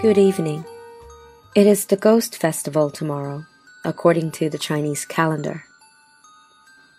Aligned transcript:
Good 0.00 0.16
evening. 0.16 0.64
It 1.54 1.66
is 1.66 1.84
the 1.84 1.94
Ghost 1.94 2.34
Festival 2.34 2.88
tomorrow, 2.88 3.44
according 3.84 4.30
to 4.30 4.48
the 4.48 4.56
Chinese 4.56 5.04
calendar. 5.04 5.64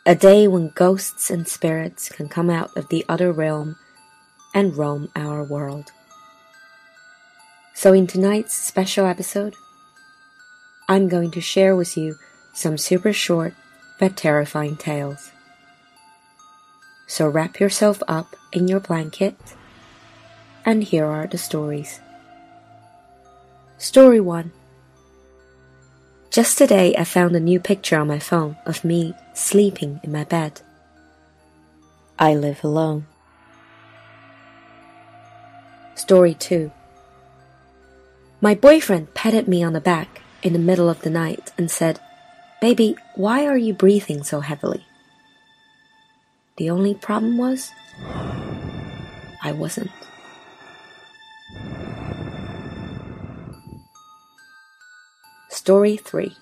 A 0.06 0.14
day 0.14 0.48
when 0.48 0.70
ghosts 0.76 1.32
and 1.32 1.48
spirits 1.48 2.10
can 2.10 2.30
come 2.30 2.52
out 2.52 2.70
of 2.78 2.90
the 2.90 3.04
other 3.10 3.32
realm 3.32 3.76
and 4.54 4.78
roam 4.78 5.10
our 5.16 5.44
world. 5.44 5.92
So, 7.74 7.92
in 7.92 8.06
tonight's 8.06 8.54
special 8.54 9.08
episode, 9.08 9.56
I'm 10.88 11.10
going 11.10 11.32
to 11.32 11.42
share 11.42 11.76
with 11.76 11.98
you 11.98 12.18
some 12.54 12.78
super 12.78 13.14
short 13.14 13.56
but 14.00 14.16
terrifying 14.16 14.78
tales. 14.78 15.32
So, 17.08 17.28
wrap 17.28 17.60
yourself 17.60 18.04
up 18.08 18.36
in 18.52 18.68
your 18.68 18.80
blanket, 18.80 19.40
and 20.64 20.84
here 20.84 21.08
are 21.08 21.26
the 21.26 21.40
stories. 21.40 22.00
Story 23.82 24.20
1 24.20 24.52
Just 26.30 26.60
today, 26.60 26.96
I 26.96 27.04
found 27.04 27.36
a 27.36 27.40
new 27.40 27.60
picture 27.60 27.98
on 27.98 28.08
my 28.08 28.20
phone 28.20 28.56
of 28.64 28.86
me 28.86 29.16
sleeping 29.34 30.00
in 30.04 30.12
my 30.12 30.24
bed. 30.24 30.62
I 32.20 32.36
live 32.36 32.64
alone. 32.64 33.08
Story 35.96 36.36
2 36.36 36.72
My 38.40 38.54
boyfriend 38.54 39.16
patted 39.16 39.48
me 39.48 39.64
on 39.64 39.74
the 39.74 39.82
back 39.82 40.22
in 40.44 40.54
the 40.54 40.60
middle 40.60 40.88
of 40.88 41.02
the 41.02 41.10
night 41.10 41.52
and 41.58 41.72
said, 41.72 42.00
Baby, 42.62 42.96
why 43.16 43.48
are 43.48 43.58
you 43.58 43.74
breathing 43.74 44.22
so 44.22 44.42
heavily? 44.42 44.86
The 46.58 46.70
only 46.70 46.94
problem 46.94 47.40
was, 47.40 47.72
I 49.42 49.52
wasn't. 49.52 49.90
Story 55.64 55.96
3 55.96 56.36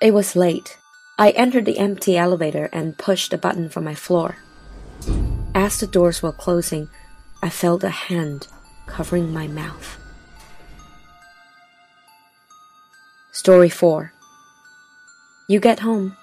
It 0.00 0.14
was 0.14 0.36
late. 0.36 0.78
I 1.18 1.30
entered 1.30 1.64
the 1.64 1.80
empty 1.80 2.16
elevator 2.16 2.66
and 2.72 2.96
pushed 2.96 3.32
a 3.32 3.36
button 3.36 3.68
for 3.68 3.80
my 3.80 3.96
floor. 3.96 4.36
As 5.52 5.80
the 5.80 5.88
doors 5.88 6.22
were 6.22 6.30
closing, 6.30 6.88
I 7.42 7.48
felt 7.48 7.82
a 7.82 7.90
hand 7.90 8.46
covering 8.86 9.32
my 9.32 9.48
mouth. 9.48 9.98
Story 13.32 13.68
4 13.68 14.12
You 15.48 15.58
get 15.58 15.80
home, 15.80 16.16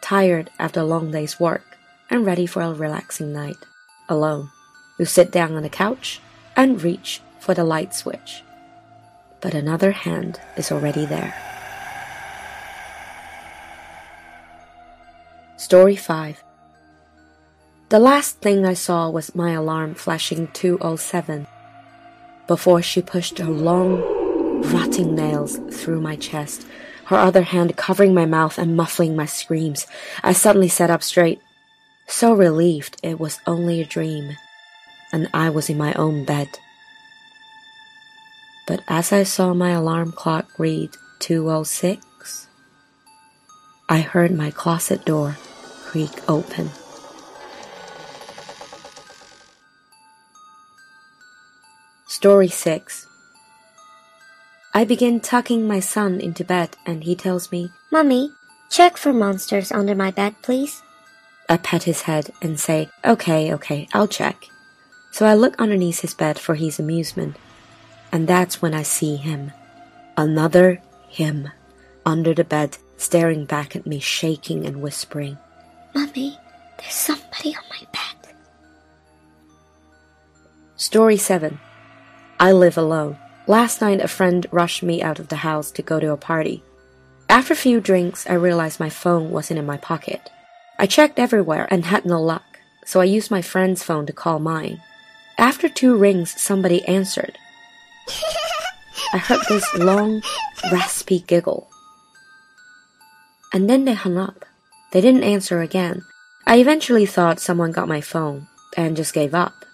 tired 0.00 0.50
after 0.58 0.80
a 0.80 0.90
long 0.92 1.12
day's 1.12 1.38
work, 1.38 1.78
and 2.10 2.26
ready 2.26 2.46
for 2.46 2.62
a 2.62 2.72
relaxing 2.74 3.32
night, 3.32 3.64
alone. 4.08 4.50
You 4.98 5.04
sit 5.04 5.30
down 5.30 5.54
on 5.54 5.62
the 5.62 5.68
couch 5.68 6.20
and 6.56 6.82
reach 6.82 7.20
for 7.38 7.54
the 7.54 7.62
light 7.62 7.94
switch 7.94 8.42
but 9.40 9.54
another 9.54 9.92
hand 9.92 10.40
is 10.56 10.72
already 10.72 11.06
there. 11.06 11.34
Story 15.56 15.96
5 15.96 16.42
The 17.88 17.98
last 17.98 18.40
thing 18.40 18.64
I 18.64 18.74
saw 18.74 19.10
was 19.10 19.34
my 19.34 19.52
alarm 19.52 19.94
flashing 19.94 20.48
207 20.52 21.46
before 22.46 22.80
she 22.80 23.02
pushed 23.02 23.38
her 23.38 23.50
long, 23.50 24.00
rotting 24.72 25.14
nails 25.14 25.58
through 25.72 26.00
my 26.00 26.14
chest, 26.16 26.66
her 27.06 27.16
other 27.16 27.42
hand 27.42 27.76
covering 27.76 28.14
my 28.14 28.24
mouth 28.26 28.58
and 28.58 28.76
muffling 28.76 29.16
my 29.16 29.26
screams. 29.26 29.86
I 30.22 30.32
suddenly 30.32 30.68
sat 30.68 30.90
up 30.90 31.02
straight, 31.02 31.40
so 32.06 32.32
relieved 32.32 33.00
it 33.02 33.18
was 33.18 33.40
only 33.46 33.80
a 33.80 33.86
dream, 33.86 34.36
and 35.12 35.28
I 35.34 35.50
was 35.50 35.68
in 35.68 35.78
my 35.78 35.92
own 35.94 36.24
bed 36.24 36.60
but 38.66 38.80
as 38.88 39.12
I 39.12 39.22
saw 39.22 39.54
my 39.54 39.70
alarm 39.70 40.12
clock 40.12 40.46
read 40.58 40.90
206, 41.20 42.48
I 43.88 44.00
heard 44.00 44.32
my 44.32 44.50
closet 44.50 45.04
door 45.04 45.36
creak 45.84 46.10
open. 46.28 46.70
Story 52.08 52.48
6 52.48 53.06
I 54.74 54.84
begin 54.84 55.20
tucking 55.20 55.66
my 55.66 55.80
son 55.80 56.20
into 56.20 56.44
bed 56.44 56.76
and 56.84 57.04
he 57.04 57.14
tells 57.14 57.52
me, 57.52 57.70
Mummy, 57.92 58.32
check 58.68 58.96
for 58.96 59.12
monsters 59.12 59.70
under 59.70 59.94
my 59.94 60.10
bed, 60.10 60.34
please. 60.42 60.82
I 61.48 61.56
pat 61.56 61.84
his 61.84 62.02
head 62.02 62.30
and 62.42 62.58
say, 62.58 62.90
Okay, 63.04 63.54
okay, 63.54 63.86
I'll 63.94 64.08
check. 64.08 64.48
So 65.12 65.24
I 65.24 65.34
look 65.34 65.54
underneath 65.58 66.00
his 66.00 66.14
bed 66.14 66.38
for 66.38 66.56
his 66.56 66.78
amusement 66.80 67.36
and 68.12 68.28
that's 68.28 68.62
when 68.62 68.74
I 68.74 68.82
see 68.82 69.16
him. 69.16 69.52
Another 70.16 70.80
him 71.08 71.50
under 72.06 72.32
the 72.32 72.44
bed, 72.44 72.78
staring 72.96 73.44
back 73.44 73.74
at 73.74 73.86
me, 73.86 73.98
shaking 73.98 74.64
and 74.64 74.80
whispering, 74.80 75.36
Mummy, 75.94 76.38
there's 76.78 76.94
somebody 76.94 77.54
on 77.56 77.64
my 77.68 77.86
bed. 77.92 78.32
Story 80.76 81.16
7 81.16 81.58
I 82.38 82.52
live 82.52 82.78
alone. 82.78 83.18
Last 83.46 83.80
night, 83.80 84.00
a 84.00 84.08
friend 84.08 84.46
rushed 84.50 84.82
me 84.82 85.02
out 85.02 85.18
of 85.18 85.28
the 85.28 85.36
house 85.36 85.70
to 85.72 85.82
go 85.82 85.98
to 85.98 86.12
a 86.12 86.16
party. 86.16 86.62
After 87.28 87.54
a 87.54 87.56
few 87.56 87.80
drinks, 87.80 88.26
I 88.28 88.34
realized 88.34 88.78
my 88.78 88.90
phone 88.90 89.30
wasn't 89.30 89.58
in 89.58 89.66
my 89.66 89.78
pocket. 89.78 90.30
I 90.78 90.86
checked 90.86 91.18
everywhere 91.18 91.66
and 91.70 91.84
had 91.84 92.04
no 92.04 92.20
luck, 92.20 92.60
so 92.84 93.00
I 93.00 93.04
used 93.04 93.30
my 93.30 93.42
friend's 93.42 93.82
phone 93.82 94.06
to 94.06 94.12
call 94.12 94.38
mine. 94.38 94.82
After 95.38 95.68
two 95.68 95.96
rings, 95.96 96.38
somebody 96.40 96.84
answered. 96.86 97.38
I 99.12 99.18
heard 99.18 99.40
this 99.48 99.66
long, 99.74 100.22
raspy 100.70 101.20
giggle. 101.20 101.68
And 103.52 103.70
then 103.70 103.84
they 103.84 103.94
hung 103.94 104.18
up. 104.18 104.44
They 104.92 105.00
didn't 105.00 105.24
answer 105.24 105.60
again. 105.60 106.02
I 106.46 106.58
eventually 106.58 107.06
thought 107.06 107.40
someone 107.40 107.72
got 107.72 107.88
my 107.88 108.00
phone 108.00 108.46
and 108.76 108.96
just 108.96 109.14
gave 109.14 109.34
up. 109.34 109.64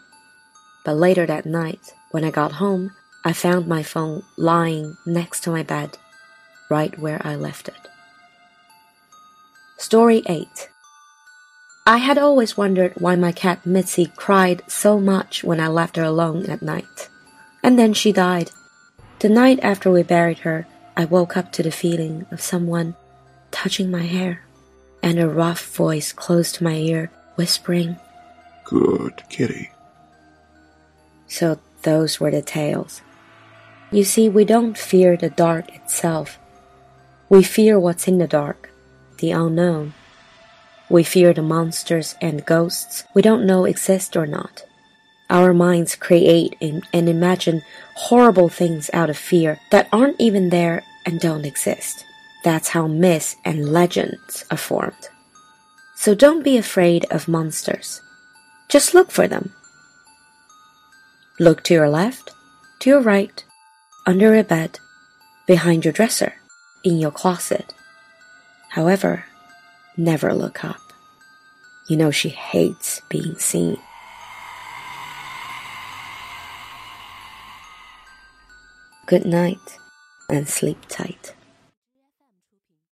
But 0.85 0.95
later 0.95 1.27
that 1.27 1.47
night, 1.47 1.93
when 2.11 2.25
I 2.25 2.31
got 2.31 2.53
home, 2.53 2.93
I 3.25 3.33
found 3.33 3.67
my 3.67 3.83
phone 3.83 4.23
lying 4.37 4.97
next 5.07 5.41
to 5.45 5.51
my 5.51 5.63
bed, 5.63 5.99
right 6.71 6.99
where 6.99 7.21
I 7.25 7.37
left 7.37 7.69
it. 7.69 7.89
Story 9.79 10.23
8 10.27 10.47
I 11.87 11.99
had 11.99 12.19
always 12.19 12.57
wondered 12.57 12.93
why 12.97 13.17
my 13.17 13.33
cat 13.33 13.67
Mitzi 13.67 14.07
cried 14.15 14.63
so 14.69 15.01
much 15.01 15.43
when 15.43 15.59
I 15.59 15.67
left 15.67 15.97
her 15.97 16.05
alone 16.05 16.49
at 16.49 16.63
night 16.63 17.09
and 17.63 17.79
then 17.79 17.93
she 17.93 18.13
died. 18.13 18.51
The 19.21 19.29
night 19.29 19.61
after 19.63 19.91
we 19.91 20.03
buried 20.03 20.41
her, 20.41 20.67
I 20.97 21.05
woke 21.05 21.37
up 21.37 21.53
to 21.53 21.63
the 21.63 21.71
feeling 21.71 22.27
of 22.31 22.41
someone 22.41 22.95
touching 23.51 23.91
my 23.91 24.03
hair 24.03 24.43
and 25.03 25.19
a 25.19 25.29
rough 25.29 25.65
voice 25.75 26.13
close 26.13 26.53
to 26.53 26.65
my 26.65 26.75
ear 26.75 27.11
whispering, 27.37 27.97
Good 28.65 29.23
kitty. 29.29 29.71
So 31.27 31.59
those 31.83 32.21
were 32.21 32.31
the 32.31 32.43
tales. 32.43 33.01
You 33.91 34.05
see, 34.05 34.29
we 34.29 34.45
don't 34.45 34.79
fear 34.79 35.17
the 35.17 35.31
dark 35.31 35.75
itself. 35.75 36.39
We 37.29 37.43
fear 37.43 37.79
what's 37.79 38.09
in 38.09 38.19
the 38.19 38.27
dark, 38.27 38.71
the 39.19 39.33
unknown. 39.33 39.95
We 40.89 41.03
fear 41.03 41.33
the 41.33 41.43
monsters 41.43 42.15
and 42.21 42.45
ghosts 42.45 43.05
we 43.15 43.23
don't 43.23 43.47
know 43.47 43.65
exist 43.65 44.17
or 44.17 44.27
not. 44.27 44.65
Our 45.33 45.55
minds 45.55 45.97
create 45.97 46.57
and, 46.61 46.85
imagine 47.09 47.63
horrible 47.95 48.51
things 48.51 48.91
out 48.93 49.09
of 49.09 49.17
fear 49.17 49.59
that 49.71 49.89
aren't 49.91 50.21
even 50.21 50.51
there 50.51 50.83
and 51.07 51.19
don't 51.19 51.47
exist. 51.47 52.05
That's 52.45 52.69
how 52.69 52.87
myths 52.87 53.37
and 53.43 53.73
legends 53.73 54.45
are 54.51 54.59
formed. 54.59 55.09
So 55.97 56.15
don't 56.15 56.45
be 56.45 56.59
afraid 56.59 57.07
of 57.11 57.29
monsters. 57.29 58.03
Just 58.69 58.93
look 58.93 59.11
for 59.11 59.27
them. 59.27 59.55
Look 61.41 61.65
to 61.65 61.75
your 61.75 61.89
left, 61.89 62.31
to 62.81 62.91
your 62.91 63.01
right, 63.01 63.43
under 64.07 64.37
a 64.37 64.45
bed, 64.45 64.81
behind 65.47 65.87
your 65.87 65.93
dresser, 65.93 66.35
in 66.85 66.99
your 66.99 67.11
closet. 67.11 67.73
However, 68.69 69.25
never 69.97 70.35
look 70.35 70.63
up. 70.63 70.81
You 71.89 71.97
know 71.97 72.11
she 72.11 72.29
hates 72.29 73.01
being 73.09 73.39
seen. 73.39 73.79
Good 79.07 79.25
night 79.27 79.79
and 80.31 80.49
sleep 80.49 80.79
tight. 80.89 81.35